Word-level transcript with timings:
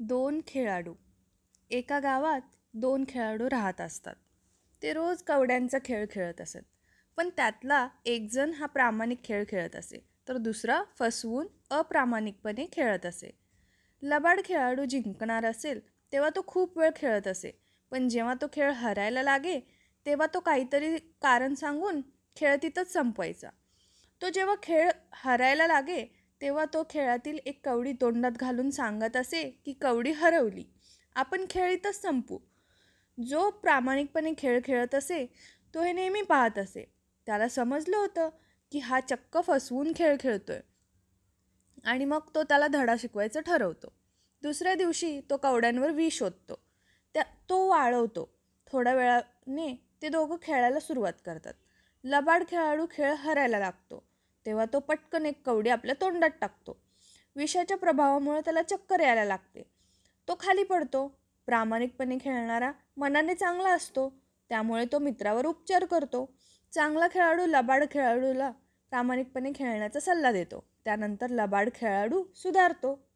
दोन 0.00 0.40
खेळाडू. 0.46 0.94
एका 1.70 1.98
गावात 2.00 2.40
दोन 2.74 3.04
खेळाडू 3.08 3.50
राहत 3.50 3.80
असतात. 3.80 4.14
ते 4.82 4.92
रोज 4.92 5.22
कवड्यांचा 5.22 5.78
खेळ 5.84 6.06
खेळत 6.10 6.40
असत. 6.40 6.58
पण 7.16 7.28
त्यातला 7.36 7.88
एकजण 8.04 8.52
हा 8.52 8.66
प्रामाणिक 8.66 9.18
खेळ 9.24 9.44
खेळत 9.48 9.76
असे 9.76 9.98
तर 10.28 10.36
दुसरा 10.36 10.82
फसवून 10.98 11.46
अप्रामाणिकपणे 11.70 12.66
खेळत 12.72 13.06
असे. 13.06 13.30
लबाड 14.02 14.40
खेळाडू 14.44 14.84
जिंकणार 14.84 15.44
असेल 15.44 15.80
तेव्हा 16.12 16.30
तो 16.36 16.42
खूप 16.46 16.78
वेळ 16.78 16.90
खेळत 16.96 17.26
असे. 17.26 17.50
पण 17.90 18.08
जेव्हा 18.08 18.34
तो 18.34 18.46
खेळ 18.52 18.70
हरायला 18.70 19.22
लागे 19.22 19.60
तेव्हा 20.06 20.26
तो 20.34 20.40
काहीतरी 20.40 20.96
कारण 20.96 21.54
सांगून 21.54 22.00
खेळ 22.36 22.56
तिथंच 22.62 22.92
संपवायचा. 22.92 23.48
तो 24.22 24.28
जेव्हा 24.28 24.54
खेळ 24.62 24.90
हरायला 25.14 25.66
लागे 25.66 26.23
तेव्हा 26.40 26.64
तो 26.64 26.82
खेळातील 26.90 27.38
एक 27.46 27.60
कवडी 27.64 27.92
तोंडात 27.92 28.30
घालून 28.30 28.70
सांगत 28.70 29.16
असे 29.16 29.62
की 29.64 29.72
कवडी 29.72 30.10
हरवली. 30.10 30.64
आपण 31.14 31.44
खेळीतच 31.50 32.02
संपू. 32.02 32.38
जो 33.26 33.50
प्रामाणिकपणे 33.50 34.32
खेळ 34.38 34.60
खेळत 34.64 34.94
असे 34.94 35.26
तो 35.74 35.82
हे 35.82 35.92
नेहमी 35.92 36.22
पाहत 36.22 36.58
असे. 36.58 36.94
त्याला 37.26 37.48
समजलं 37.48 37.96
होतं 37.96 38.28
की 38.72 38.78
हा 38.78 39.00
चक्क 39.00 39.38
फसवून 39.46 39.92
खेळ 39.96 40.16
खेळतोय. 40.20 40.60
आणि 41.84 42.04
मग 42.04 42.20
तो 42.34 42.42
त्याला 42.42 42.66
धडा 42.66 42.94
शिकवायचं 42.98 43.40
ठरवतो. 43.40 43.92
दुसऱ्या 44.42 44.74
दिवशी 44.74 45.20
तो 45.30 45.36
कवड्यांवर 45.36 45.90
विष 45.90 46.18
शोधतो. 46.18 46.64
त्या 47.14 47.22
तो 47.22 47.68
वाळवतो. 47.68 48.38
थोड्या 48.66 48.94
वेळाने 48.94 49.88
ते 50.02 50.08
दोघं 50.08 50.36
खेळायला 50.42 50.80
सुरुवात 50.80 51.12
करतात. 51.26 51.54
लबाड 52.04 52.42
खेळाडू 52.48 52.86
खेळ 52.90 53.12
हरायला 53.12 53.58
लागतो. 53.58 54.13
तेव्हा 54.46 54.64
तो 54.72 54.78
पटकन 54.78 55.26
एक 55.26 55.46
कवडी 55.46 55.70
आपल्या 55.70 55.94
तोंडात 56.00 56.30
टाकतो. 56.40 56.80
विषाच्या 57.36 57.76
प्रभावामुळे 57.76 58.40
त्याला 58.40 58.62
चक्कर 58.62 59.00
यायला 59.00 59.24
लागते. 59.24 59.70
तो 60.28 60.36
खाली 60.40 60.64
पडतो. 60.64 61.18
प्रामाणिकपणे 61.46 62.18
खेळणारा 62.20 62.72
मनाने 62.96 63.34
चांगला 63.34 63.68
असतो. 63.68 64.22
त्यामुळे 64.48 64.84
तो 64.92 64.98
मित्रावर 64.98 65.46
उपचार 65.46 65.84
करतो. 65.84 66.34
चांगला 66.72 67.08
खेळाडू 67.08 67.46
लबाड 67.46 67.84
खेळाडूला 67.90 68.50
प्रामाणिकपणे 68.90 69.52
खेळण्याचा 69.54 70.00
सल्ला 70.00 70.32
देतो. 70.32 70.64
त्यानंतर 70.84 71.26
लबाड 71.30 71.68
खेळाडू 71.74 72.24
सुधारतो. 72.34 73.08